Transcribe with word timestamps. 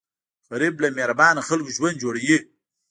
غریب 0.51 0.75
له 0.83 0.87
مهربانه 0.97 1.41
خلکو 1.49 1.69
ژوند 1.77 2.01
جوړوي 2.03 2.37